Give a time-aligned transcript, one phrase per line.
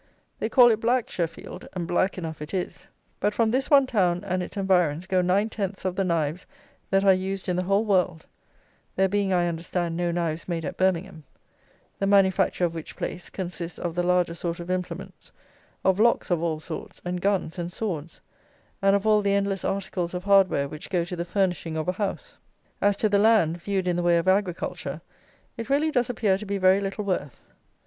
[0.39, 2.87] They call it black Sheffield, and black enough it is;
[3.19, 6.47] but from this one town and its environs go nine tenths of the knives
[6.89, 8.25] that are used in the whole world;
[8.95, 11.23] there being, I understand, no knives made at Birmingham;
[11.99, 15.31] the manufacture of which place consists of the larger sort of implements,
[15.85, 18.21] of locks of all sorts, and guns and swords,
[18.81, 21.91] and of all the endless articles of hardware which go to the furnishing of a
[21.91, 22.39] house.
[22.81, 25.01] As to the land, viewed in the way of agriculture,
[25.57, 27.39] it really does appear to be very little worth.